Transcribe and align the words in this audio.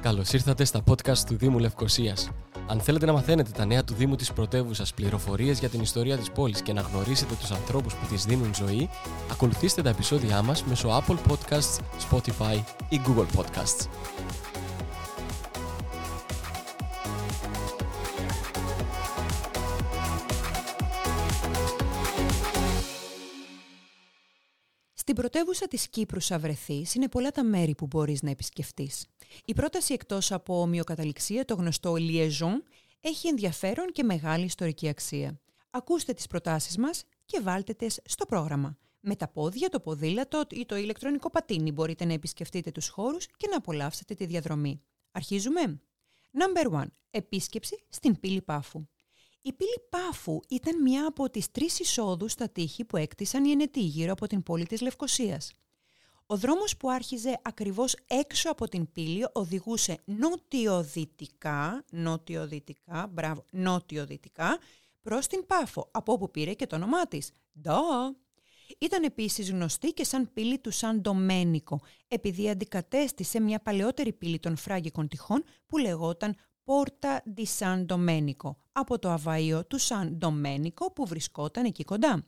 Καλώς 0.00 0.32
ήρθατε 0.32 0.64
στα 0.64 0.82
podcast 0.90 1.18
του 1.18 1.36
Δήμου 1.36 1.58
Λευκοσίας. 1.58 2.30
Αν 2.66 2.80
θέλετε 2.80 3.06
να 3.06 3.12
μαθαίνετε 3.12 3.50
τα 3.50 3.64
νέα 3.64 3.84
του 3.84 3.94
Δήμου 3.94 4.16
της 4.16 4.32
πρωτεύουσας, 4.32 4.94
πληροφορίες 4.94 5.58
για 5.58 5.68
την 5.68 5.80
ιστορία 5.80 6.16
της 6.16 6.30
πόλης 6.30 6.62
και 6.62 6.72
να 6.72 6.80
γνωρίσετε 6.80 7.34
τους 7.34 7.50
ανθρώπους 7.50 7.94
που 7.94 8.06
της 8.06 8.24
δίνουν 8.24 8.54
ζωή, 8.54 8.88
ακολουθήστε 9.30 9.82
τα 9.82 9.88
επεισόδια 9.88 10.42
μας 10.42 10.64
μέσω 10.64 10.88
Apple 10.88 11.16
Podcasts, 11.28 11.78
Spotify 12.10 12.62
ή 12.88 13.00
Google 13.06 13.26
Podcasts. 13.36 13.88
Στην 24.94 25.14
πρωτεύουσα 25.14 25.68
της 25.68 25.88
Κύπρου 25.88 26.20
Σαβρεθής 26.20 26.94
είναι 26.94 27.08
πολλά 27.08 27.30
τα 27.30 27.44
μέρη 27.44 27.74
που 27.74 27.86
μπορείς 27.86 28.22
να 28.22 28.30
επισκεφτείς. 28.30 29.06
Η 29.44 29.54
πρόταση 29.54 29.92
εκτός 29.92 30.32
από 30.32 30.60
ομοιοκαταληξία, 30.60 31.44
το 31.44 31.54
γνωστό 31.54 31.94
liaison, 31.98 32.62
έχει 33.00 33.28
ενδιαφέρον 33.28 33.86
και 33.92 34.02
μεγάλη 34.02 34.44
ιστορική 34.44 34.88
αξία. 34.88 35.40
Ακούστε 35.70 36.12
τις 36.12 36.26
προτάσεις 36.26 36.76
μας 36.76 37.04
και 37.24 37.40
βάλτε 37.40 37.72
τες 37.72 38.00
στο 38.04 38.26
πρόγραμμα. 38.26 38.78
Με 39.00 39.16
τα 39.16 39.28
πόδια, 39.28 39.68
το 39.68 39.80
ποδήλατο 39.80 40.44
ή 40.50 40.66
το 40.66 40.76
ηλεκτρονικό 40.76 41.30
πατίνι 41.30 41.72
μπορείτε 41.72 42.04
να 42.04 42.12
επισκεφτείτε 42.12 42.70
τους 42.70 42.88
χώρους 42.88 43.26
και 43.36 43.48
να 43.50 43.56
απολαύσετε 43.56 44.14
τη 44.14 44.26
διαδρομή. 44.26 44.82
Αρχίζουμε! 45.12 45.80
Number 46.32 46.72
1. 46.72 46.84
Επίσκεψη 47.10 47.84
στην 47.88 48.20
πύλη 48.20 48.42
Πάφου. 48.42 48.86
Η 49.42 49.52
πύλη 49.52 49.86
Πάφου 49.90 50.40
ήταν 50.48 50.82
μια 50.82 51.06
από 51.06 51.30
τις 51.30 51.50
τρεις 51.50 51.78
εισόδους 51.78 52.32
στα 52.32 52.48
τείχη 52.48 52.84
που 52.84 52.96
έκτισαν 52.96 53.44
οι 53.44 53.50
ενετοί 53.50 53.80
γύρω 53.80 54.12
από 54.12 54.26
την 54.26 54.42
πόλη 54.42 54.66
της 54.66 54.80
Λευκοσίας. 54.80 55.52
Ο 56.30 56.36
δρόμος 56.36 56.76
που 56.76 56.90
άρχιζε 56.90 57.38
ακριβώς 57.42 57.96
έξω 58.06 58.50
από 58.50 58.68
την 58.68 58.92
πύλη 58.92 59.26
οδηγούσε 59.32 59.98
νότιο-δυτικά, 60.04 61.84
νότιο-δυτικά, 61.90 63.06
μπράβο, 63.12 63.44
νότιο-δυτικά, 63.50 64.58
προς 65.02 65.26
την 65.26 65.46
Πάφο, 65.46 65.88
από 65.90 66.12
όπου 66.12 66.30
πήρε 66.30 66.52
και 66.54 66.66
το 66.66 66.76
όνομά 66.76 67.06
της. 67.06 67.30
Ντο! 67.60 67.80
Ήταν 68.78 69.02
επίσης 69.02 69.50
γνωστή 69.50 69.92
και 69.92 70.04
σαν 70.04 70.32
πύλη 70.32 70.58
του 70.58 70.70
Σαν 70.70 71.00
Ντομένικο, 71.00 71.80
επειδή 72.08 72.50
αντικατέστησε 72.50 73.40
μια 73.40 73.60
παλαιότερη 73.60 74.12
πύλη 74.12 74.38
των 74.38 74.56
φράγκικων 74.56 75.08
τυχών 75.08 75.44
που 75.66 75.78
λεγόταν 75.78 76.36
Πόρτα 76.64 77.22
di 77.36 77.44
San 77.58 77.86
Domenico, 77.86 78.54
από 78.72 78.98
το 78.98 79.14
αβαΐο 79.14 79.60
του 79.68 79.78
Σαν 79.78 80.16
Ντομένικο 80.18 80.92
που 80.92 81.06
βρισκόταν 81.06 81.64
εκεί 81.64 81.84
κοντά. 81.84 82.26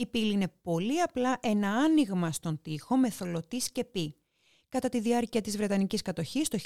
Η 0.00 0.06
πύλη 0.06 0.32
είναι 0.32 0.52
πολύ 0.62 1.00
απλά 1.00 1.38
ένα 1.42 1.70
άνοιγμα 1.70 2.32
στον 2.32 2.60
τοίχο 2.62 2.96
με 2.96 3.10
θολωτή 3.10 3.60
σκεπή. 3.60 4.14
Κατά 4.68 4.88
τη 4.88 5.00
διάρκεια 5.00 5.40
της 5.40 5.56
Βρετανικής 5.56 6.02
κατοχής 6.02 6.48
το 6.48 6.58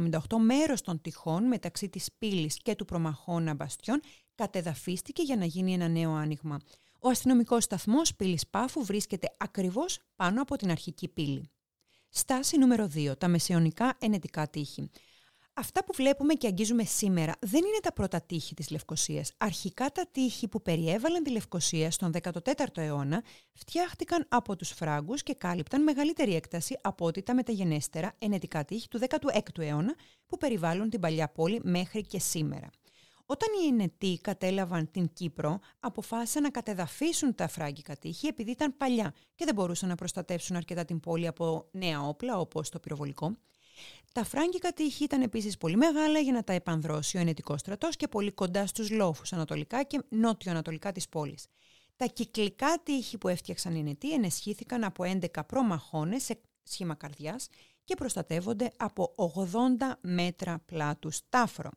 1878 0.00 0.18
μέρος 0.38 0.80
των 0.80 1.00
τυχών 1.00 1.44
μεταξύ 1.44 1.88
της 1.88 2.08
πύλης 2.18 2.56
και 2.62 2.74
του 2.74 2.84
προμαχώνα 2.84 3.54
μπαστιών 3.54 4.00
κατεδαφίστηκε 4.34 5.22
για 5.22 5.36
να 5.36 5.44
γίνει 5.44 5.72
ένα 5.72 5.88
νέο 5.88 6.10
άνοιγμα. 6.12 6.58
Ο 7.00 7.08
αστυνομικός 7.08 7.64
σταθμός 7.64 8.16
πύλης 8.16 8.46
Πάφου 8.46 8.84
βρίσκεται 8.84 9.28
ακριβώς 9.38 9.98
πάνω 10.16 10.42
από 10.42 10.56
την 10.56 10.70
αρχική 10.70 11.08
πύλη. 11.08 11.50
Στάση 12.08 12.58
νούμερο 12.58 12.88
2. 12.94 13.18
Τα 13.18 13.28
μεσαιωνικά 13.28 13.96
ενετικά 13.98 14.48
τείχη. 14.48 14.90
Αυτά 15.54 15.84
που 15.84 15.92
βλέπουμε 15.96 16.34
και 16.34 16.46
αγγίζουμε 16.46 16.84
σήμερα 16.84 17.32
δεν 17.40 17.60
είναι 17.60 17.80
τα 17.82 17.92
πρώτα 17.92 18.20
τείχη 18.20 18.54
της 18.54 18.70
Λευκοσίας. 18.70 19.32
Αρχικά 19.36 19.90
τα 19.90 20.06
τείχη 20.12 20.48
που 20.48 20.62
περιέβαλαν 20.62 21.22
τη 21.22 21.30
Λευκοσία 21.30 21.90
στον 21.90 22.12
14ο 22.22 22.76
αιώνα 22.76 23.22
φτιάχτηκαν 23.52 24.26
από 24.28 24.56
τους 24.56 24.70
Φράγκους 24.70 25.22
και 25.22 25.34
κάλυπταν 25.34 25.82
μεγαλύτερη 25.82 26.34
έκταση 26.34 26.78
από 26.82 27.06
ό,τι 27.06 27.22
τα 27.22 27.34
μεταγενέστερα 27.34 28.14
ενετικά 28.18 28.64
τείχη 28.64 28.88
του 28.88 29.00
16ου 29.08 29.58
αιώνα 29.58 29.94
που 30.26 30.36
περιβάλλουν 30.36 30.90
την 30.90 31.00
παλιά 31.00 31.28
πόλη 31.28 31.60
μέχρι 31.62 32.02
και 32.06 32.18
σήμερα. 32.18 32.70
Όταν 33.26 33.48
οι 33.62 33.66
Ενετοί 33.66 34.18
κατέλαβαν 34.22 34.90
την 34.90 35.12
Κύπρο, 35.12 35.58
αποφάσισαν 35.80 36.42
να 36.42 36.50
κατεδαφίσουν 36.50 37.34
τα 37.34 37.48
φράγκικα 37.48 37.96
τείχη 37.96 38.26
επειδή 38.26 38.50
ήταν 38.50 38.76
παλιά 38.76 39.14
και 39.34 39.44
δεν 39.44 39.54
μπορούσαν 39.54 39.88
να 39.88 39.94
προστατεύσουν 39.94 40.56
αρκετά 40.56 40.84
την 40.84 41.00
πόλη 41.00 41.26
από 41.26 41.68
νέα 41.70 42.00
όπλα 42.02 42.38
όπως 42.38 42.68
το 42.68 42.78
πυροβολικό. 42.78 43.36
Τα 44.12 44.24
φράγκικα 44.24 44.72
τείχη 44.72 45.04
ήταν 45.04 45.22
επίσης 45.22 45.56
πολύ 45.56 45.76
μεγάλα 45.76 46.18
για 46.18 46.32
να 46.32 46.44
τα 46.44 46.52
επανδρώσει 46.52 47.16
ο 47.16 47.20
ενετικός 47.20 47.60
στρατός 47.60 47.96
και 47.96 48.08
πολύ 48.08 48.32
κοντά 48.32 48.66
στους 48.66 48.90
λόφους 48.90 49.32
ανατολικά 49.32 49.82
και 49.82 50.02
νότιο-ανατολικά 50.08 50.92
της 50.92 51.08
πόλης. 51.08 51.46
Τα 51.96 52.06
κυκλικά 52.06 52.80
τείχη 52.82 53.18
που 53.18 53.28
έφτιαξαν 53.28 53.74
οι 53.74 53.78
ενετοί 53.78 54.12
ενεσχύθηκαν 54.12 54.84
από 54.84 55.04
11 55.04 55.46
προμαχώνες 55.46 56.22
σε 56.22 56.40
σχήμα 56.62 56.94
καρδιάς 56.94 57.48
και 57.84 57.94
προστατεύονται 57.94 58.72
από 58.76 59.14
80 59.16 59.92
μέτρα 60.00 60.62
πλάτου 60.66 61.10
τάφρο. 61.28 61.70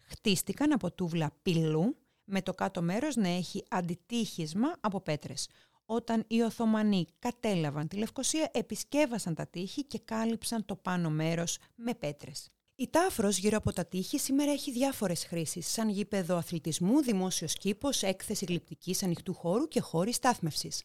Χτίστηκαν 0.00 0.72
από 0.72 0.92
τούβλα 0.92 1.30
πυλού 1.42 1.96
με 2.24 2.42
το 2.42 2.54
κάτω 2.54 2.82
μέρος 2.82 3.16
να 3.16 3.28
έχει 3.28 3.64
αντιτύχισμα 3.68 4.72
από 4.80 5.00
πέτρες. 5.00 5.48
Όταν 5.94 6.24
οι 6.26 6.40
Οθωμανοί 6.40 7.06
κατέλαβαν 7.18 7.88
τη 7.88 7.96
Λευκοσία, 7.96 8.50
επισκέβασαν 8.52 9.34
τα 9.34 9.46
τείχη 9.46 9.84
και 9.84 10.00
κάλυψαν 10.04 10.64
το 10.64 10.76
πάνω 10.76 11.10
μέρος 11.10 11.58
με 11.74 11.94
πέτρες. 11.94 12.48
Η 12.74 12.88
τάφρος 12.88 13.38
γύρω 13.38 13.56
από 13.56 13.72
τα 13.72 13.86
τείχη 13.86 14.18
σήμερα 14.18 14.52
έχει 14.52 14.72
διάφορες 14.72 15.24
χρήσεις, 15.24 15.72
σαν 15.72 15.88
γήπεδο 15.88 16.36
αθλητισμού, 16.36 17.02
δημόσιος 17.02 17.52
κήπος, 17.52 18.02
έκθεση 18.02 18.44
γλυπτικής 18.44 19.02
ανοιχτού 19.02 19.34
χώρου 19.34 19.68
και 19.68 19.80
χώροι 19.80 20.12
στάθμευσης. 20.12 20.84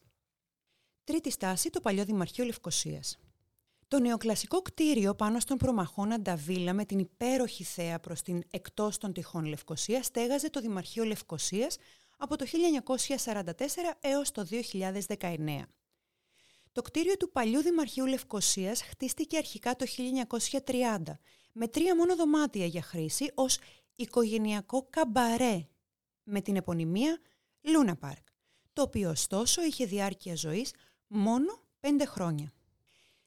Τρίτη 1.03 1.31
στάση, 1.31 1.69
το 1.69 1.81
παλιό 1.81 2.05
Δημαρχείο 2.05 2.45
Λευκοσίας. 2.45 3.17
Το 3.87 3.99
νεοκλασικό 3.99 4.61
κτίριο 4.61 5.15
πάνω 5.15 5.39
στον 5.39 5.57
προμαχώνα 5.57 6.19
Νταβίλα 6.19 6.73
με 6.73 6.85
την 6.85 6.99
υπέροχη 6.99 7.63
θέα 7.63 7.99
προς 7.99 8.21
την 8.21 8.43
εκτός 8.49 8.97
των 8.97 9.13
τυχών 9.13 9.45
Λευκοσίας 9.45 10.05
στέγαζε 10.05 10.49
το 10.49 10.59
Δημαρχείο 10.61 11.03
Λευκοσίας 11.03 11.77
από 12.17 12.35
το 12.35 12.45
1944 13.25 13.43
έως 13.99 14.31
το 14.31 14.47
2019. 15.07 15.61
Το 16.71 16.81
κτίριο 16.81 17.17
του 17.17 17.31
παλιού 17.31 17.61
Δημαρχείου 17.61 18.05
Λευκοσίας 18.05 18.81
χτίστηκε 18.81 19.37
αρχικά 19.37 19.75
το 19.75 19.85
1930 20.65 21.01
με 21.51 21.67
τρία 21.67 21.95
μόνο 21.95 22.15
δωμάτια 22.15 22.65
για 22.65 22.81
χρήση 22.81 23.31
ως 23.33 23.59
οικογενειακό 23.95 24.87
καμπαρέ 24.89 25.67
με 26.23 26.41
την 26.41 26.55
επωνυμία 26.55 27.19
Λούνα 27.61 27.95
Πάρκ, 27.95 28.25
το 28.73 28.81
οποίο 28.81 29.09
ωστόσο 29.09 29.63
είχε 29.63 29.85
διάρκεια 29.85 30.35
ζωής 30.35 30.73
μόνο 31.07 31.59
πέντε 31.79 32.05
χρόνια. 32.05 32.53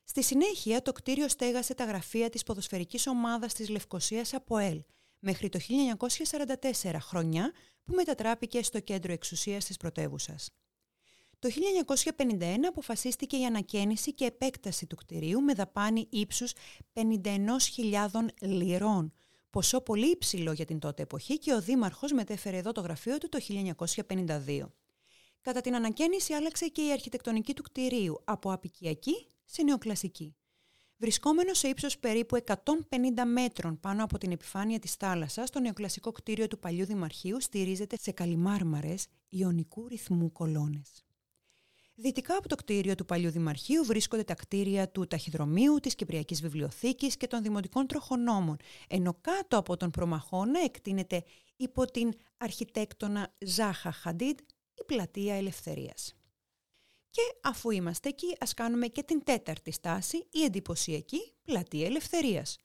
Στη 0.05 0.23
συνέχεια 0.23 0.83
το 0.83 0.93
κτίριο 0.93 1.29
στέγασε 1.29 1.75
τα 1.75 1.85
γραφεία 1.85 2.31
της 2.31 2.43
ποδοσφαιρικής 2.43 3.07
ομάδας 3.07 3.55
της 3.55 3.69
Λευκοσίας 3.69 4.35
από 4.35 4.59
ΕΛ 4.59 4.83
μέχρι 5.21 5.49
το 5.49 5.59
1944 6.81 6.97
χρονιά 7.01 7.53
που 7.85 7.95
μετατράπηκε 7.95 8.63
στο 8.63 8.81
κέντρο 8.81 9.13
εξουσίας 9.13 9.65
της 9.65 9.77
πρωτεύουσας. 9.77 10.51
Το 11.39 11.49
1951 12.19 12.67
αποφασίστηκε 12.69 13.37
η 13.37 13.45
ανακαίνιση 13.45 14.15
και 14.15 14.25
επέκταση 14.25 14.87
του 14.87 14.97
κτηρίου 14.97 15.41
με 15.41 15.55
δαπάνη 15.55 16.07
ύψους 16.11 16.53
51.000 16.93 17.47
λιρών, 18.41 19.13
ποσό 19.51 19.81
πολύ 19.81 20.11
υψηλό 20.11 20.53
για 20.53 20.65
την 20.65 20.79
τότε 20.79 21.03
εποχή 21.03 21.39
και 21.39 21.53
ο 21.53 21.61
Δήμαρχος 21.61 22.13
μετέφερε 22.13 22.57
εδώ 22.57 22.73
το 22.73 22.81
γραφείο 22.81 23.19
του 23.19 23.29
το 23.29 23.39
1952. 24.07 24.73
Κατά 25.41 25.61
την 25.61 25.75
ανακαίνιση 25.75 26.33
άλλαξε 26.33 26.67
και 26.69 26.83
η 26.83 26.93
αρχιτεκτονική 26.93 27.55
του 27.55 27.63
κτηρίου 27.63 28.21
από 28.25 28.53
απικιακή 28.53 29.27
σε 29.45 29.63
νεοκλασική. 29.63 30.35
Βρισκόμενος 31.01 31.59
σε 31.59 31.69
ύψος 31.69 31.99
περίπου 31.99 32.37
150 32.47 32.65
μέτρων 33.33 33.81
πάνω 33.81 34.05
από 34.05 34.19
την 34.19 34.33
επιφάνεια 34.33 34.79
της 34.79 34.95
θάλασσας, 34.95 35.51
το 35.51 35.61
νεοκλασικό 35.61 36.13
κτίριο 36.13 36.49
του 36.49 36.59
παλιού 36.59 36.87
δημαρχείου 36.87 37.41
στηρίζεται 37.41 37.97
σε 38.01 38.11
καλυμάρμαρες 38.11 39.07
ιονικού 39.29 39.89
ρυθμού 39.89 40.33
κολόνες. 40.33 41.05
Δυτικά 41.95 42.37
από 42.37 42.49
το 42.49 42.55
κτίριο 42.55 42.95
του 42.95 43.05
παλιού 43.05 43.31
δημαρχείου 43.31 43.85
βρίσκονται 43.85 44.25
τα 44.25 44.35
κτίρια 44.35 44.89
του 44.89 45.07
ταχυδρομείου, 45.07 45.77
της 45.77 45.95
Κυπριακής 45.95 46.41
Βιβλιοθήκης 46.41 47.17
και 47.17 47.27
των 47.27 47.43
δημοτικών 47.43 47.87
τροχονόμων, 47.87 48.57
ενώ 48.89 49.19
κάτω 49.21 49.59
από 49.59 49.77
τον 49.77 49.91
προμαχώνα 49.91 50.61
εκτείνεται 50.61 51.25
υπό 51.57 51.85
την 51.85 52.13
αρχιτέκτονα 52.37 53.35
Ζάχα 53.39 53.93
Χαντίτ 53.93 54.39
η 54.75 54.85
πλατεία 54.87 55.35
Ελευθερίας. 55.35 56.20
Και 57.11 57.21
αφού 57.43 57.71
είμαστε 57.71 58.09
εκεί, 58.09 58.37
ας 58.41 58.55
κάνουμε 58.55 58.87
και 58.87 59.03
την 59.03 59.25
τέταρτη 59.25 59.73
στάση, 59.73 60.27
η 60.31 60.45
εντυπωσιακή 60.45 61.35
πλατεία 61.43 61.87
ελευθερίας. 61.87 62.59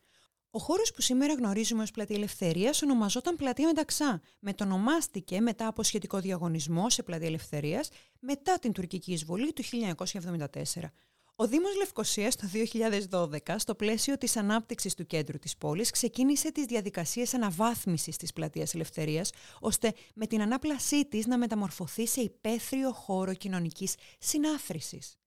Ο 0.49 0.59
χώρος 0.59 0.91
που 0.91 1.01
σήμερα 1.01 1.33
γνωρίζουμε 1.33 1.83
ως 1.83 1.91
πλατεία 1.91 2.15
ελευθερίας 2.15 2.81
ονομαζόταν 2.81 3.35
πλατεία 3.35 3.65
Μεταξά. 3.65 4.21
Μετονομάστηκε 4.39 5.41
μετά 5.41 5.67
από 5.67 5.83
σχετικό 5.83 6.19
διαγωνισμό 6.19 6.89
σε 6.89 7.03
πλατεία 7.03 7.27
ελευθερίας 7.27 7.89
μετά 8.19 8.59
την 8.59 8.71
τουρκική 8.71 9.11
εισβολή 9.11 9.53
του 9.53 9.63
1974. 9.63 10.91
Ο 11.37 11.47
Δήμος 11.47 11.75
Λευκοσίας 11.75 12.35
το 12.35 12.47
2012, 12.47 13.55
στο 13.57 13.75
πλαίσιο 13.75 14.17
της 14.17 14.37
ανάπτυξης 14.37 14.93
του 14.93 15.05
κέντρου 15.05 15.37
της 15.37 15.57
πόλης, 15.57 15.89
ξεκίνησε 15.91 16.51
τις 16.51 16.65
διαδικασίες 16.65 17.33
αναβάθμισης 17.33 18.17
της 18.17 18.33
πλατείας 18.33 18.73
Ελευθερίας, 18.73 19.31
ώστε 19.59 19.93
με 20.13 20.27
την 20.27 20.41
ανάπλασή 20.41 21.05
της 21.05 21.25
να 21.25 21.37
μεταμορφωθεί 21.37 22.07
σε 22.07 22.21
υπαίθριο 22.21 22.91
χώρο 22.91 23.33
κοινωνικής 23.33 23.95
συνάθρησης. 24.19 25.17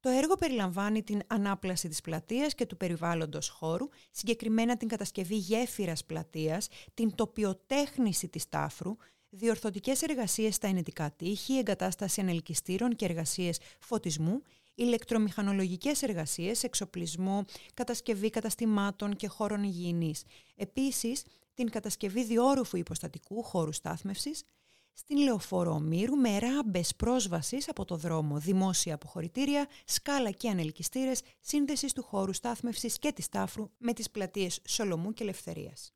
Το 0.00 0.08
έργο 0.08 0.34
περιλαμβάνει 0.34 1.02
την 1.02 1.20
ανάπλαση 1.26 1.88
της 1.88 2.00
πλατείας 2.00 2.54
και 2.54 2.66
του 2.66 2.76
περιβάλλοντος 2.76 3.48
χώρου, 3.48 3.88
συγκεκριμένα 4.10 4.76
την 4.76 4.88
κατασκευή 4.88 5.36
γέφυρας 5.36 6.04
πλατείας, 6.04 6.68
την 6.94 7.14
τοπιοτέχνηση 7.14 8.28
της 8.28 8.48
τάφρου, 8.48 8.96
διορθωτικές 9.28 10.02
εργασίες 10.02 10.54
στα 10.54 10.68
ενετικά 10.68 11.10
τείχη, 11.10 11.58
εγκατάσταση 11.58 12.20
ανελκυστήρων 12.20 12.96
και 12.96 13.04
εργασίες 13.04 13.58
φωτισμού, 13.78 14.42
ηλεκτρομηχανολογικές 14.82 16.02
εργασίες, 16.02 16.62
εξοπλισμό, 16.62 17.44
κατασκευή 17.74 18.30
καταστημάτων 18.30 19.16
και 19.16 19.26
χώρων 19.26 19.62
υγιεινής. 19.62 20.22
Επίσης, 20.56 21.22
την 21.54 21.70
κατασκευή 21.70 22.24
διόρουφου 22.24 22.76
υποστατικού 22.76 23.42
χώρου 23.42 23.72
στάθμευσης, 23.72 24.44
στην 24.92 25.18
λεωφόρο 25.18 25.72
Ομήρου 25.72 26.16
με 26.16 26.38
ράμπες 26.38 26.96
πρόσβασης 26.96 27.68
από 27.68 27.84
το 27.84 27.96
δρόμο, 27.96 28.38
δημόσια 28.38 28.94
αποχωρητήρια, 28.94 29.68
σκάλα 29.84 30.30
και 30.30 30.48
ανελκυστήρες, 30.48 31.22
σύνδεσης 31.40 31.92
του 31.92 32.02
χώρου 32.02 32.32
στάθμευσης 32.32 32.98
και 32.98 33.12
της 33.12 33.28
Τάφρου 33.28 33.70
με 33.78 33.92
τις 33.92 34.10
πλατείες 34.10 34.60
Σολομού 34.68 35.12
και 35.12 35.22
Ελευθερίας. 35.22 35.92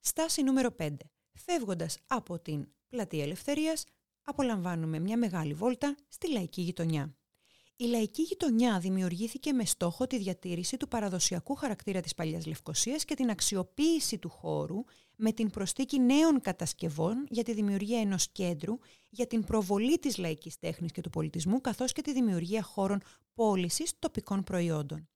Στάση 0.00 0.42
νούμερο 0.42 0.70
5. 0.70 0.96
Φεύγοντας 1.32 1.98
από 2.06 2.38
την 2.38 2.68
πλατεία 2.88 3.22
Ελευθερίας, 3.22 3.84
απολαμβάνουμε 4.22 4.98
μια 4.98 5.16
μεγάλη 5.16 5.54
βόλτα 5.54 5.96
στη 6.08 6.30
λαϊκή 6.32 6.62
γειτονιά. 6.62 7.14
Η 7.82 7.86
λαϊκή 7.86 8.22
γειτονιά 8.22 8.78
δημιουργήθηκε 8.78 9.52
με 9.52 9.64
στόχο 9.64 10.06
τη 10.06 10.18
διατήρηση 10.18 10.76
του 10.76 10.88
παραδοσιακού 10.88 11.54
χαρακτήρα 11.54 12.00
της 12.00 12.14
Παλιάς 12.14 12.46
Λευκοσίας 12.46 13.04
και 13.04 13.14
την 13.14 13.30
αξιοποίηση 13.30 14.18
του 14.18 14.28
χώρου 14.28 14.84
με 15.16 15.32
την 15.32 15.50
προστίκη 15.50 16.00
νέων 16.00 16.40
κατασκευών 16.40 17.26
για 17.28 17.42
τη 17.42 17.52
δημιουργία 17.52 18.00
ενός 18.00 18.28
κέντρου 18.32 18.78
για 19.08 19.26
την 19.26 19.44
προβολή 19.44 19.98
της 19.98 20.18
λαϊκής 20.18 20.58
τέχνης 20.58 20.92
και 20.92 21.00
του 21.00 21.10
πολιτισμού 21.10 21.60
καθώς 21.60 21.92
και 21.92 22.02
τη 22.02 22.12
δημιουργία 22.12 22.62
χώρων 22.62 23.00
πώλησης 23.34 23.98
τοπικών 23.98 24.44
προϊόντων. 24.44 25.08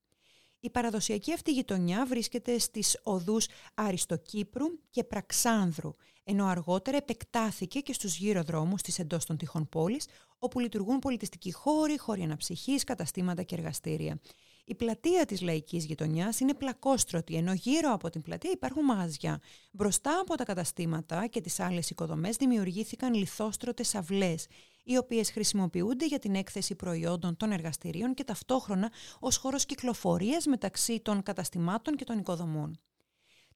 Η 0.65 0.71
παραδοσιακή 0.71 1.33
αυτή 1.33 1.53
γειτονιά 1.53 2.07
βρίσκεται 2.07 2.59
στις 2.59 3.01
οδούς 3.03 3.47
Αριστοκύπρου 3.75 4.67
και 4.91 5.05
Πραξάνδρου, 5.05 5.95
ενώ 6.25 6.47
αργότερα 6.47 6.97
επεκτάθηκε 6.97 7.81
και 7.81 7.93
στους 7.93 8.17
γύρω 8.17 8.43
δρόμους 8.43 8.83
της 8.83 8.99
εντός 8.99 9.25
των 9.25 9.37
τυχών 9.37 9.69
πόλης, 9.69 10.07
όπου 10.39 10.61
λειτουργούν 10.61 10.99
πολιτιστικοί 10.99 11.53
χώροι, 11.53 11.99
χώροι 11.99 12.23
αναψυχής, 12.23 12.85
καταστήματα 12.85 13.43
και 13.43 13.55
εργαστήρια. 13.55 14.21
Η 14.65 14.75
πλατεία 14.75 15.27
της 15.27 15.41
λαϊκής 15.41 15.85
γειτονιάς 15.85 16.41
είναι 16.41 16.55
πλακόστρωτη, 16.55 17.35
ενώ 17.35 17.53
γύρω 17.53 17.93
από 17.93 18.11
την 18.11 18.23
πλατεία 18.23 18.51
υπάρχουν 18.51 18.85
μαγαζιά. 18.85 19.41
Μπροστά 19.71 20.19
από 20.21 20.35
τα 20.35 20.45
καταστήματα 20.45 21.27
και 21.27 21.41
τις 21.41 21.61
άλλες 21.61 21.91
οικοδομές 21.91 22.37
δημιουργήθηκαν 22.37 23.15
λιθόστρωτες 23.15 23.95
αυλές, 23.95 24.47
οι 24.85 24.97
οποίες 24.97 25.31
χρησιμοποιούνται 25.31 26.07
για 26.07 26.19
την 26.19 26.35
έκθεση 26.35 26.75
προϊόντων 26.75 27.37
των 27.37 27.53
εργαστηρίων 27.53 28.15
και 28.15 28.25
ταυτόχρονα 28.25 28.93
ως 29.19 29.37
χώρος 29.37 29.67
κυκλοφορίας 29.67 30.47
μεταξύ 30.47 31.01
των 31.01 31.23
καταστημάτων 31.23 31.97
και 31.97 32.05
των 32.05 32.19
οικοδομών. 32.19 32.79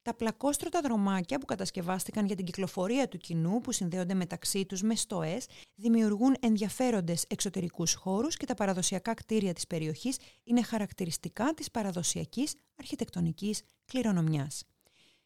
Τα 0.01 0.13
πλακόστρωτα 0.13 0.81
δρομάκια 0.81 1.39
που 1.39 1.45
κατασκευάστηκαν 1.45 2.25
για 2.25 2.35
την 2.35 2.45
κυκλοφορία 2.45 3.07
του 3.07 3.17
κοινού 3.17 3.61
που 3.61 3.71
συνδέονται 3.71 4.13
μεταξύ 4.13 4.65
τους 4.65 4.81
με 4.81 4.95
στοές 4.95 5.47
δημιουργούν 5.75 6.35
ενδιαφέροντες 6.39 7.25
εξωτερικούς 7.27 7.93
χώρους 7.93 8.37
και 8.37 8.45
τα 8.45 8.53
παραδοσιακά 8.53 9.13
κτίρια 9.13 9.53
της 9.53 9.67
περιοχής 9.67 10.17
είναι 10.43 10.61
χαρακτηριστικά 10.63 11.53
της 11.53 11.71
παραδοσιακής 11.71 12.53
αρχιτεκτονικής 12.75 13.61
κληρονομιάς. 13.85 14.63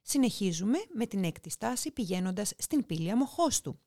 Συνεχίζουμε 0.01 0.77
με 0.93 1.05
την 1.05 1.23
έκτη 1.23 1.49
στάση 1.49 1.91
πηγαίνοντας 1.91 2.53
στην 2.57 2.85
πύλη 2.85 3.11
Αμοχώστου. 3.11 3.79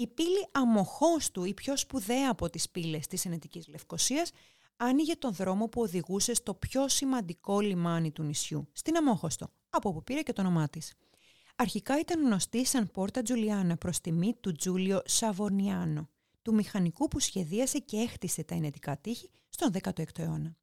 Η 0.00 0.06
πύλη 0.06 0.48
Αμοχώστου, 0.52 1.44
η 1.44 1.54
πιο 1.54 1.76
σπουδαία 1.76 2.30
από 2.30 2.50
τις 2.50 2.70
πύλες 2.70 3.06
της 3.06 3.24
Ενετικής 3.24 3.68
Λευκοσίας, 3.68 4.30
άνοιγε 4.76 5.16
τον 5.16 5.32
δρόμο 5.32 5.68
που 5.68 5.80
οδηγούσε 5.80 6.34
στο 6.34 6.54
πιο 6.54 6.88
σημαντικό 6.88 7.60
λιμάνι 7.60 8.10
του 8.10 8.22
νησιού, 8.22 8.68
στην 8.72 8.96
Αμόχωστο, 8.96 9.50
από 9.70 9.88
όπου 9.88 10.02
πήρε 10.04 10.22
και 10.22 10.32
το 10.32 10.40
όνομά 10.40 10.68
της. 10.68 10.94
Αρχικά 11.56 11.98
ήταν 11.98 12.24
γνωστή 12.24 12.66
σαν 12.66 12.90
Πόρτα 12.90 13.22
Τζουλιάνα 13.22 13.76
προς 13.76 14.00
τιμή 14.00 14.34
του 14.40 14.52
Τζούλιο 14.52 15.02
Σαβορνιάνο, 15.04 16.08
του 16.42 16.54
μηχανικού 16.54 17.08
που 17.08 17.20
σχεδίασε 17.20 17.78
και 17.78 17.96
έχτισε 17.96 18.44
τα 18.44 18.54
ενετικά 18.54 18.96
τείχη 18.96 19.30
στον 19.48 19.72
16ο 19.82 20.18
αιώνα. 20.18 20.56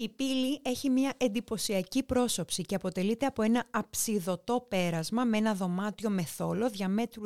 Η 0.00 0.08
πύλη 0.08 0.60
έχει 0.62 0.90
μια 0.90 1.12
εντυπωσιακή 1.16 2.02
πρόσωψη 2.02 2.62
και 2.62 2.74
αποτελείται 2.74 3.26
από 3.26 3.42
ένα 3.42 3.64
αψιδωτό 3.70 4.66
πέρασμα 4.68 5.24
με 5.24 5.36
ένα 5.36 5.54
δωμάτιο 5.54 6.10
με 6.10 6.22
θόλο 6.22 6.70
διαμέτρου 6.70 7.22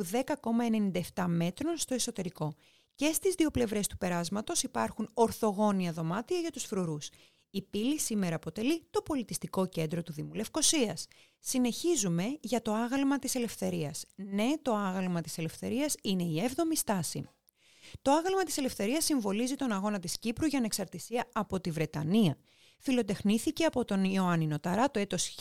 10,97 1.13 1.25
μέτρων 1.27 1.77
στο 1.77 1.93
εσωτερικό. 1.93 2.53
Και 2.95 3.11
στις 3.13 3.35
δύο 3.35 3.51
πλευρές 3.51 3.87
του 3.87 3.97
περάσματος 3.97 4.63
υπάρχουν 4.63 5.09
ορθογώνια 5.13 5.91
δωμάτια 5.91 6.37
για 6.37 6.51
τους 6.51 6.63
φρουρούς. 6.63 7.09
Η 7.49 7.61
πύλη 7.61 7.99
σήμερα 7.99 8.35
αποτελεί 8.35 8.87
το 8.89 9.01
πολιτιστικό 9.01 9.65
κέντρο 9.65 10.03
του 10.03 10.13
Δήμου 10.13 10.33
Λευκοσίας. 10.33 11.07
Συνεχίζουμε 11.39 12.37
για 12.41 12.61
το 12.61 12.73
άγαλμα 12.73 13.19
της 13.19 13.35
ελευθερίας. 13.35 14.05
Ναι, 14.15 14.51
το 14.61 14.73
άγαλμα 14.75 15.21
της 15.21 15.37
ελευθερίας 15.37 15.95
είναι 16.03 16.23
η 16.23 16.41
7η 16.55 16.75
στάση. 16.75 17.27
Το 18.01 18.11
άγαλμα 18.11 18.43
της 18.43 18.57
ελευθερίας 18.57 19.05
συμβολίζει 19.05 19.55
τον 19.55 19.71
αγώνα 19.71 19.99
της 19.99 20.19
Κύπρου 20.19 20.45
για 20.45 20.57
ανεξαρτησία 20.57 21.29
από 21.33 21.59
τη 21.59 21.71
Βρετανία. 21.71 22.37
Φιλοτεχνήθηκε 22.85 23.65
από 23.65 23.85
τον 23.85 24.03
Ιωάννη 24.03 24.47
Νοταρά 24.47 24.91
το 24.91 24.99
έτος 24.99 25.35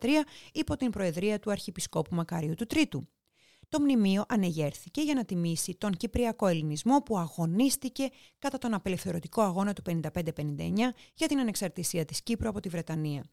1973 0.00 0.06
υπό 0.52 0.76
την 0.76 0.90
προεδρία 0.90 1.38
του 1.38 1.50
Αρχιεπισκόπου 1.50 2.14
Μακάριου 2.14 2.54
του 2.54 2.66
Τρίτου 2.66 3.08
το 3.68 3.80
μνημείο 3.80 4.24
ανεγέρθηκε 4.28 5.00
για 5.00 5.14
να 5.14 5.24
τιμήσει 5.24 5.74
τον 5.74 5.92
Κυπριακό 5.92 6.46
Ελληνισμό 6.46 6.98
που 7.02 7.18
αγωνίστηκε 7.18 8.08
κατά 8.38 8.58
τον 8.58 8.74
απελευθερωτικό 8.74 9.42
αγώνα 9.42 9.72
του 9.72 9.82
55-59 9.86 10.00
για 11.14 11.26
την 11.28 11.38
ανεξαρτησία 11.38 12.04
της 12.04 12.22
Κύπρου 12.22 12.48
από 12.48 12.60
τη 12.60 12.68
Βρετανία. 12.68 13.24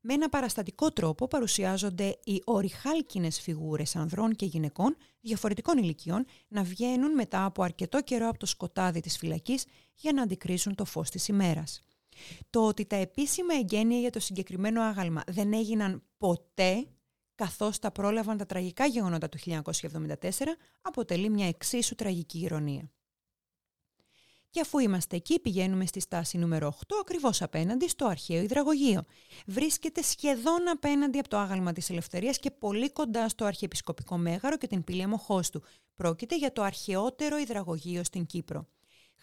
Με 0.00 0.14
ένα 0.14 0.28
παραστατικό 0.28 0.90
τρόπο 0.90 1.26
παρουσιάζονται 1.26 2.18
οι 2.24 2.42
οριχάλκινες 2.44 3.40
φιγούρες 3.40 3.96
ανδρών 3.96 4.34
και 4.34 4.46
γυναικών 4.46 4.96
διαφορετικών 5.20 5.78
ηλικιών 5.78 6.24
να 6.48 6.62
βγαίνουν 6.62 7.14
μετά 7.14 7.44
από 7.44 7.62
αρκετό 7.62 8.02
καιρό 8.02 8.28
από 8.28 8.38
το 8.38 8.46
σκοτάδι 8.46 9.00
της 9.00 9.16
φυλακής 9.18 9.64
για 9.94 10.12
να 10.12 10.22
αντικρίσουν 10.22 10.74
το 10.74 10.84
φως 10.84 11.10
της 11.10 11.28
ημέρας. 11.28 11.82
Το 12.50 12.66
ότι 12.66 12.86
τα 12.86 12.96
επίσημα 12.96 13.54
εγγένεια 13.54 13.98
για 13.98 14.10
το 14.10 14.20
συγκεκριμένο 14.20 14.82
άγαλμα 14.82 15.22
δεν 15.26 15.52
έγιναν 15.52 16.02
ποτέ 16.18 16.86
καθώς 17.34 17.78
τα 17.78 17.90
πρόλαβαν 17.90 18.36
τα 18.36 18.46
τραγικά 18.46 18.86
γεγονότα 18.86 19.28
του 19.28 19.38
1974, 19.38 19.62
αποτελεί 20.80 21.28
μια 21.28 21.48
εξίσου 21.48 21.94
τραγική 21.94 22.38
ηρωνία. 22.38 22.90
Και 24.50 24.60
αφού 24.60 24.78
είμαστε 24.78 25.16
εκεί, 25.16 25.40
πηγαίνουμε 25.40 25.86
στη 25.86 26.00
στάση 26.00 26.38
νούμερο 26.38 26.76
8, 26.80 26.94
ακριβώς 27.00 27.42
απέναντι 27.42 27.88
στο 27.88 28.06
αρχαίο 28.06 28.42
υδραγωγείο. 28.42 29.04
Βρίσκεται 29.46 30.02
σχεδόν 30.02 30.68
απέναντι 30.68 31.18
από 31.18 31.28
το 31.28 31.36
άγαλμα 31.36 31.72
της 31.72 31.90
Ελευθερίας 31.90 32.38
και 32.38 32.50
πολύ 32.50 32.92
κοντά 32.92 33.28
στο 33.28 33.44
αρχιεπισκοπικό 33.44 34.16
μέγαρο 34.16 34.56
και 34.56 34.66
την 34.66 34.84
πύλη 34.84 35.02
Αμοχώστου. 35.02 35.62
Πρόκειται 35.94 36.36
για 36.36 36.52
το 36.52 36.62
αρχαιότερο 36.62 37.38
υδραγωγείο 37.38 38.04
στην 38.04 38.26
Κύπρο. 38.26 38.66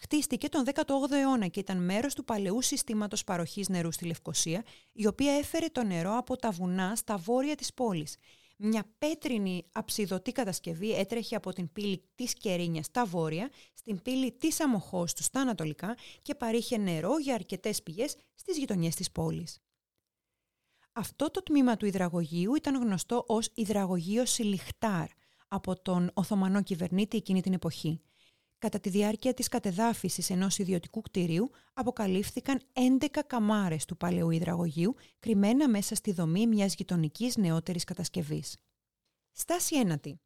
Χτίστηκε 0.02 0.48
τον 0.48 0.64
18ο 0.74 1.10
αιώνα 1.10 1.46
και 1.46 1.60
ήταν 1.60 1.84
μέρος 1.84 2.14
του 2.14 2.24
παλαιού 2.24 2.62
συστήματος 2.62 3.24
παροχής 3.24 3.68
νερού 3.68 3.92
στη 3.92 4.04
Λευκοσία, 4.04 4.64
η 4.92 5.06
οποία 5.06 5.32
έφερε 5.32 5.66
το 5.66 5.82
νερό 5.82 6.16
από 6.16 6.36
τα 6.36 6.50
βουνά 6.50 6.96
στα 6.96 7.16
βόρεια 7.16 7.54
της 7.54 7.74
πόλης. 7.74 8.16
Μια 8.56 8.84
πέτρινη 8.98 9.64
αψιδωτή 9.72 10.32
κατασκευή 10.32 10.92
έτρεχε 10.94 11.36
από 11.36 11.52
την 11.52 11.72
πύλη 11.72 12.02
της 12.14 12.32
Κερίνιας 12.32 12.86
στα 12.86 13.04
βόρεια, 13.04 13.50
στην 13.74 14.02
πύλη 14.02 14.32
της 14.32 14.60
Αμοχώστου 14.60 15.22
στα 15.22 15.40
ανατολικά 15.40 15.96
και 16.22 16.34
παρήχε 16.34 16.76
νερό 16.76 17.18
για 17.18 17.34
αρκετές 17.34 17.82
πηγές 17.82 18.16
στις 18.34 18.58
γειτονιές 18.58 18.94
της 18.94 19.10
πόλης. 19.10 19.58
Αυτό 20.92 21.30
το 21.30 21.42
τμήμα 21.42 21.76
του 21.76 21.86
υδραγωγείου 21.86 22.54
ήταν 22.54 22.82
γνωστό 22.82 23.24
ως 23.26 23.50
υδραγωγείο 23.54 24.26
Σιλιχτάρ 24.26 25.06
από 25.48 25.82
τον 25.82 26.10
Οθωμανό 26.14 26.62
κυβερνήτη 26.62 27.16
εκείνη 27.16 27.42
την 27.42 27.52
εποχή. 27.52 28.00
Κατά 28.62 28.80
τη 28.80 28.88
διάρκεια 28.88 29.34
της 29.34 29.48
κατεδάφισης 29.48 30.30
ενός 30.30 30.58
ιδιωτικού 30.58 31.00
κτηρίου 31.00 31.50
αποκαλύφθηκαν 31.72 32.60
11 33.00 33.06
καμάρες 33.26 33.84
του 33.84 33.96
παλαιού 33.96 34.30
υδραγωγείου 34.30 34.94
κρυμμένα 35.18 35.68
μέσα 35.68 35.94
στη 35.94 36.12
δομή 36.12 36.46
μιας 36.46 36.74
γειτονικής 36.74 37.36
νεότερης 37.36 37.84
κατασκευής. 37.84 38.56
Στάση 39.32 39.76
ένατη. 39.76 40.20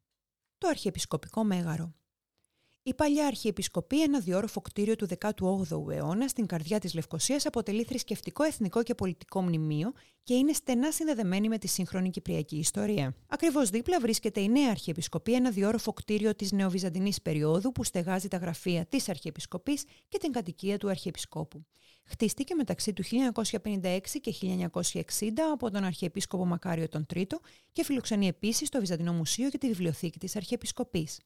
Το 0.57 0.67
Αρχιεπισκοπικό 0.67 1.43
Μέγαρο. 1.43 1.95
Η 2.87 2.93
παλιά 2.93 3.27
Αρχιεπισκοπή, 3.27 4.01
ένα 4.01 4.19
διόροφο 4.19 4.61
κτίριο 4.61 4.95
του 4.95 5.07
18ου 5.19 5.91
αιώνα 5.91 6.27
στην 6.27 6.45
καρδιά 6.45 6.79
της 6.79 6.93
Λευκοσίας, 6.93 7.45
αποτελεί 7.45 7.83
θρησκευτικό, 7.83 8.43
εθνικό 8.43 8.83
και 8.83 8.95
πολιτικό 8.95 9.41
μνημείο 9.41 9.91
και 10.23 10.33
είναι 10.33 10.53
στενά 10.53 10.91
συνδεδεμένη 10.91 11.47
με 11.47 11.57
τη 11.57 11.67
σύγχρονη 11.67 12.09
κυπριακή 12.09 12.57
ιστορία. 12.57 13.15
Ακριβώς 13.27 13.69
δίπλα 13.69 13.99
βρίσκεται 13.99 14.39
η 14.39 14.49
νέα 14.49 14.69
Αρχιεπισκοπή, 14.69 15.33
ένα 15.33 15.51
διόροφο 15.51 15.93
κτίριο 15.93 16.35
της 16.35 16.51
νεοβυζαντινής 16.51 17.21
περίοδου 17.21 17.71
που 17.71 17.83
στεγάζει 17.83 18.27
τα 18.27 18.37
γραφεία 18.37 18.85
της 18.85 19.09
Αρχιεπισκοπής 19.09 19.83
και 20.07 20.17
την 20.17 20.31
κατοικία 20.31 20.77
του 20.77 20.89
Αρχιεπισκόπου. 20.89 21.65
Χτίστηκε 22.05 22.55
μεταξύ 22.55 22.93
του 22.93 23.03
1956 23.03 23.99
και 24.21 24.33
1960 24.71 25.01
από 25.53 25.71
τον 25.71 25.83
Αρχιεπίσκοπο 25.83 26.45
Μακάριο 26.45 26.89
τον 26.89 27.05
Τρίτο 27.05 27.39
και 27.71 27.83
φιλοξενεί 27.83 28.27
επίσης 28.27 28.69
το 28.69 28.79
Βυζαντινό 28.79 29.13
Μουσείο 29.13 29.49
και 29.49 29.57
τη 29.57 29.67
Βιβλιοθήκη 29.67 30.19
της 30.19 30.35
Αρχιεπισκοπής. 30.35 31.19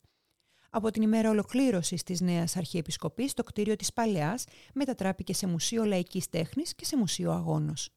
Από 0.74 0.92
την 0.92 1.02
ημέρα 1.02 1.30
ολοκλήρωσης 1.30 2.04
της 2.04 2.22
νέας 2.22 2.58
Αρχιεπισκοπής, 2.58 3.34
το 3.34 3.44
κτίριο 3.44 3.76
της 3.76 3.94
Παλαιάς 3.94 4.46
μετατράπηκε 4.74 5.34
σε 5.34 5.48
Μουσείο 5.48 5.86
Λαϊκής 5.86 6.30
Τέχνης 6.30 6.76
και 6.76 6.86
σε 6.86 6.98
Μουσείο 6.98 7.32
Αγώνος. 7.32 7.90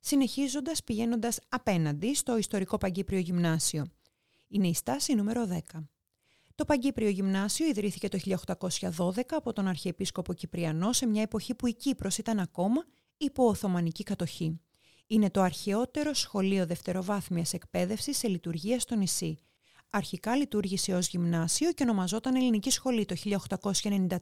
Συνεχίζοντας 0.00 0.84
πηγαίνοντας 0.84 1.38
απέναντι 1.48 2.14
στο 2.14 2.36
ιστορικό 2.36 2.78
Παγκύπριο 2.78 3.18
Γυμνάσιο. 3.18 3.86
Είναι 4.48 4.68
η 4.68 4.74
στάση 4.74 5.14
νούμερο 5.14 5.46
10. 5.46 5.88
Το 6.54 6.64
Παγκύπριο 6.64 7.08
Γυμνάσιο 7.08 7.66
ιδρύθηκε 7.66 8.08
το 8.08 8.18
1812 8.18 9.20
από 9.30 9.52
τον 9.52 9.66
Αρχιεπίσκοπο 9.66 10.32
Κυπριανό 10.32 10.92
σε 10.92 11.06
μια 11.06 11.22
εποχή 11.22 11.54
που 11.54 11.66
η 11.66 11.74
Κύπρος 11.74 12.18
ήταν 12.18 12.38
ακόμα 12.38 12.84
υπό 13.16 13.46
Οθωμανική 13.46 14.02
κατοχή. 14.02 14.60
Είναι 15.06 15.30
το 15.30 15.40
αρχαιότερο 15.40 16.14
σχολείο 16.14 16.66
δευτεροβάθμιας 16.66 17.52
εκπαίδευσης 17.52 18.18
σε 18.18 18.28
λειτουργία 18.28 18.80
στο 18.80 18.94
νησί. 18.94 19.38
Αρχικά 19.96 20.36
λειτουργήσε 20.36 20.94
ως 20.94 21.08
γυμνάσιο 21.08 21.72
και 21.72 21.82
ονομαζόταν 21.82 22.34
Ελληνική 22.34 22.70
Σχολή 22.70 23.04
το 23.04 23.14
1893. 23.22 24.16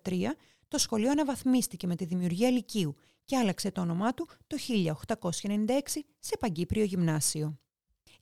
Το 0.68 0.78
σχολείο 0.78 1.10
αναβαθμίστηκε 1.10 1.86
με 1.86 1.96
τη 1.96 2.04
δημιουργία 2.04 2.50
Λυκείου 2.50 2.94
και 3.24 3.36
άλλαξε 3.36 3.70
το 3.70 3.80
όνομά 3.80 4.14
του 4.14 4.28
το 4.46 4.56
1896 5.06 5.20
σε 6.18 6.36
Παγκύπριο 6.40 6.84
Γυμνάσιο. 6.84 7.58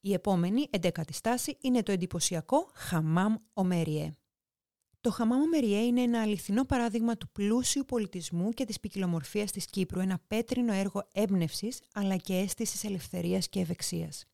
Η 0.01 0.13
επόμενη, 0.13 0.67
εντέκατη 0.71 1.13
στάση, 1.13 1.57
είναι 1.61 1.83
το 1.83 1.93
εντυπωσιακό 1.93 2.71
Χαμάμ 2.75 3.35
Ομέριε. 3.53 4.11
Το 5.01 5.11
Χαμάμ 5.11 5.41
Ομέριε 5.41 5.79
είναι 5.79 6.01
ένα 6.01 6.21
αληθινό 6.21 6.65
παράδειγμα 6.65 7.17
του 7.17 7.31
πλούσιου 7.31 7.85
πολιτισμού 7.85 8.51
και 8.51 8.65
της 8.65 8.81
ποικιλομορφίας 8.81 9.51
της 9.51 9.65
Κύπρου, 9.65 10.01
ένα 10.01 10.21
πέτρινο 10.27 10.73
έργο 10.73 11.09
έμπνευσης 11.13 11.81
αλλά 11.95 12.17
και 12.17 12.35
αίσθησης 12.35 12.85
ελευθερίας 12.85 13.49
και 13.49 13.61
ευεξίας. 13.61 14.30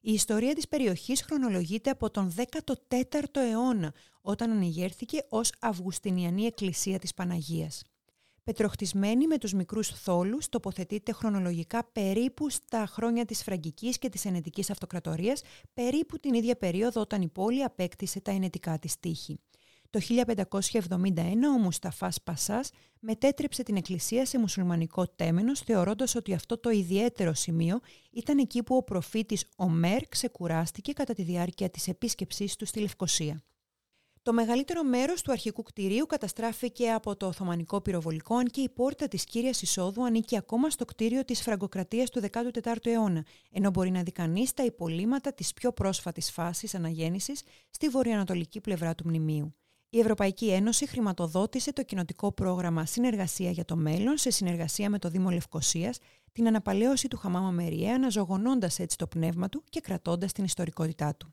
Η 0.00 0.12
ιστορία 0.12 0.54
της 0.54 0.68
περιοχής 0.68 1.22
χρονολογείται 1.22 1.90
από 1.90 2.10
τον 2.10 2.32
14ο 2.36 3.40
αιώνα, 3.50 3.94
όταν 4.20 4.50
ανεγέρθηκε 4.50 5.26
ως 5.28 5.52
Αυγουστινιανή 5.60 6.44
Εκκλησία 6.44 6.98
της 6.98 7.14
Παναγίας 7.14 7.82
πετροχτισμένη 8.48 9.26
με 9.26 9.38
τους 9.38 9.52
μικρούς 9.52 9.88
θόλους, 9.88 10.48
τοποθετείται 10.48 11.12
χρονολογικά 11.12 11.84
περίπου 11.92 12.50
στα 12.50 12.86
χρόνια 12.86 13.24
της 13.24 13.42
Φραγκικής 13.42 13.98
και 13.98 14.08
της 14.08 14.24
Ενετικής 14.24 14.70
Αυτοκρατορίας, 14.70 15.42
περίπου 15.74 16.18
την 16.18 16.34
ίδια 16.34 16.56
περίοδο 16.56 17.00
όταν 17.00 17.22
η 17.22 17.28
πόλη 17.28 17.62
απέκτησε 17.62 18.20
τα 18.20 18.30
ενετικά 18.30 18.78
της 18.78 18.98
τείχη. 18.98 19.40
Το 19.90 20.00
1571 20.00 21.10
ο 21.54 21.58
Μουσταφάς 21.58 22.22
Πασάς 22.22 22.70
μετέτρεψε 23.00 23.62
την 23.62 23.76
εκκλησία 23.76 24.26
σε 24.26 24.38
μουσουλμανικό 24.38 25.06
τέμενος 25.06 25.60
θεωρώντας 25.60 26.14
ότι 26.14 26.34
αυτό 26.34 26.58
το 26.58 26.70
ιδιαίτερο 26.70 27.34
σημείο 27.34 27.80
ήταν 28.10 28.38
εκεί 28.38 28.62
που 28.62 28.76
ο 28.76 28.82
προφήτης 28.82 29.44
Ομέρ 29.56 30.08
ξεκουράστηκε 30.08 30.92
κατά 30.92 31.14
τη 31.14 31.22
διάρκεια 31.22 31.70
της 31.70 31.88
επίσκεψής 31.88 32.56
του 32.56 32.66
στη 32.66 32.80
Λευκοσία. 32.80 33.42
Το 34.22 34.32
μεγαλύτερο 34.32 34.82
μέρος 34.82 35.22
του 35.22 35.32
αρχικού 35.32 35.62
κτηρίου 35.62 36.06
καταστράφηκε 36.06 36.90
από 36.90 37.16
το 37.16 37.26
Οθωμανικό 37.26 37.80
πυροβολικό, 37.80 38.36
αν 38.36 38.46
και 38.46 38.60
η 38.60 38.68
πόρτα 38.68 39.08
της 39.08 39.24
κύριας 39.24 39.62
εισόδου 39.62 40.04
ανήκει 40.04 40.36
ακόμα 40.36 40.70
στο 40.70 40.84
κτίριο 40.84 41.24
της 41.24 41.42
Φραγκοκρατίας 41.42 42.10
του 42.10 42.22
14ου 42.30 42.86
αιώνα, 42.86 43.24
ενώ 43.50 43.70
μπορεί 43.70 43.90
να 43.90 44.02
δει 44.02 44.12
κανείς 44.12 44.54
τα 44.54 44.64
υπολείμματα 44.64 45.32
της 45.32 45.52
πιο 45.52 45.72
πρόσφατης 45.72 46.30
φάσης 46.30 46.74
αναγέννησης 46.74 47.42
στη 47.70 47.88
βορειοανατολική 47.88 48.60
πλευρά 48.60 48.94
του 48.94 49.04
μνημείου. 49.06 49.54
Η 49.90 49.98
Ευρωπαϊκή 49.98 50.50
Ένωση 50.50 50.86
χρηματοδότησε 50.86 51.72
το 51.72 51.82
κοινοτικό 51.82 52.32
πρόγραμμα 52.32 52.86
Συνεργασία 52.86 53.50
για 53.50 53.64
το 53.64 53.76
Μέλλον 53.76 54.16
σε 54.16 54.30
συνεργασία 54.30 54.90
με 54.90 54.98
το 54.98 55.08
Δήμο 55.08 55.30
Λευκοσίας, 55.30 55.98
την 56.32 56.46
αναπαλαίωση 56.46 57.08
του 57.08 57.16
Χαμάμα 57.16 57.50
Μεριέ, 57.50 57.92
αναζωογονώντας 57.92 58.78
έτσι 58.78 58.96
το 58.96 59.06
πνεύμα 59.06 59.48
του 59.48 59.64
και 59.68 59.80
κρατώντας 59.80 60.32
την 60.32 60.44
ιστορικότητά 60.44 61.14
του. 61.14 61.32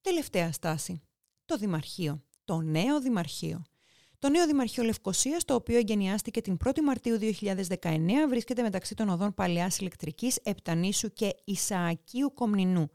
Τελευταία 0.00 0.52
στάση 0.52 1.02
το 1.44 1.56
Δημαρχείο, 1.56 2.22
το 2.44 2.60
νέο 2.60 3.00
Δημαρχείο. 3.00 3.62
Το 4.18 4.28
νέο 4.28 4.46
Δημαρχείο 4.46 4.84
Λευκοσίας, 4.84 5.44
το 5.44 5.54
οποίο 5.54 5.78
εγκαινιάστηκε 5.78 6.40
την 6.40 6.56
1η 6.64 6.80
Μαρτίου 6.80 7.18
2019, 7.18 8.26
βρίσκεται 8.28 8.62
μεταξύ 8.62 8.94
των 8.94 9.08
οδών 9.08 9.34
Παλαιάς 9.34 9.78
Ηλεκτρικής, 9.78 10.36
Επτανήσου 10.42 11.12
και 11.12 11.34
Ισαακίου 11.44 12.32
Κομνηνού 12.34 12.90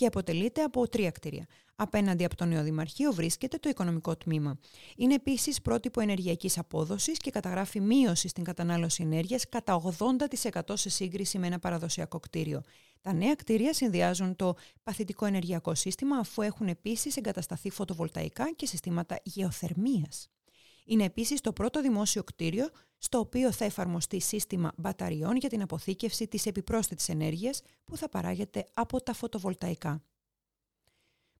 και 0.00 0.06
αποτελείται 0.06 0.62
από 0.62 0.88
τρία 0.88 1.10
κτίρια. 1.10 1.46
Απέναντι 1.76 2.24
από 2.24 2.36
το 2.36 2.44
νέο 2.44 2.62
Δημαρχείο 2.62 3.12
βρίσκεται 3.12 3.58
το 3.58 3.68
οικονομικό 3.68 4.16
τμήμα. 4.16 4.58
Είναι 4.96 5.14
επίσης 5.14 5.60
πρότυπο 5.60 6.00
ενεργειακής 6.00 6.58
απόδοσης 6.58 7.18
και 7.18 7.30
καταγράφει 7.30 7.80
μείωση 7.80 8.28
στην 8.28 8.44
κατανάλωση 8.44 9.02
ενέργειας 9.02 9.48
κατά 9.48 9.82
80% 9.98 10.60
σε 10.72 10.88
σύγκριση 10.88 11.38
με 11.38 11.46
ένα 11.46 11.58
παραδοσιακό 11.58 12.20
κτίριο. 12.20 12.62
Τα 13.00 13.12
νέα 13.12 13.34
κτίρια 13.34 13.74
συνδυάζουν 13.74 14.36
το 14.36 14.54
παθητικό 14.82 15.26
ενεργειακό 15.26 15.74
σύστημα 15.74 16.16
αφού 16.16 16.42
έχουν 16.42 16.68
επίσης 16.68 17.16
εγκατασταθεί 17.16 17.70
φωτοβολταϊκά 17.70 18.52
και 18.56 18.66
συστήματα 18.66 19.20
γεωθερμίας. 19.22 20.28
Είναι 20.84 21.04
επίσης 21.04 21.40
το 21.40 21.52
πρώτο 21.52 21.80
δημόσιο 21.80 22.24
κτίριο 22.24 22.68
στο 23.02 23.18
οποίο 23.18 23.52
θα 23.52 23.64
εφαρμοστεί 23.64 24.20
σύστημα 24.20 24.72
μπαταριών 24.76 25.36
για 25.36 25.48
την 25.48 25.62
αποθήκευση 25.62 26.26
της 26.28 26.46
επιπρόσθετης 26.46 27.08
ενέργειας 27.08 27.62
που 27.84 27.96
θα 27.96 28.08
παράγεται 28.08 28.66
από 28.74 29.02
τα 29.02 29.12
φωτοβολταϊκά. 29.12 30.02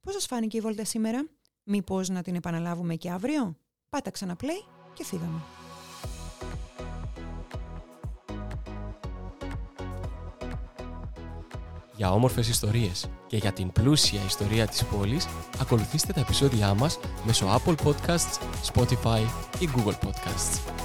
Πώς 0.00 0.12
σας 0.12 0.26
φάνηκε 0.26 0.56
η 0.56 0.60
βόλτα 0.60 0.84
σήμερα; 0.84 1.28
Μήπως 1.64 2.08
να 2.08 2.22
την 2.22 2.34
επαναλάβουμε 2.34 2.94
και 2.94 3.10
αύριο; 3.10 3.56
Πάτα 3.88 4.10
ξανά 4.10 4.36
play 4.40 4.68
και 4.94 5.04
φύγαμε. 5.04 5.42
Για 11.96 12.12
όμορφες 12.12 12.48
ιστορίες 12.48 13.10
και 13.26 13.36
για 13.36 13.52
την 13.52 13.72
πλούσια 13.72 14.24
ιστορία 14.24 14.66
της 14.66 14.84
πόλης, 14.84 15.26
ακολουθήστε 15.60 16.12
τα 16.12 16.20
επεισόδια 16.20 16.74
μας 16.74 16.98
μέσω 17.26 17.46
Apple 17.46 17.74
Podcasts, 17.84 18.38
Spotify 18.72 19.20
ή 19.58 19.68
Google 19.76 19.98
Podcasts. 20.06 20.79